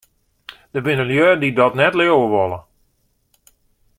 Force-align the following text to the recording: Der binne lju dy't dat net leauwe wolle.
Der 0.73 0.81
binne 0.85 1.03
lju 1.07 1.27
dy't 1.37 1.57
dat 1.59 1.77
net 1.77 1.97
leauwe 1.97 2.27
wolle. 2.33 2.59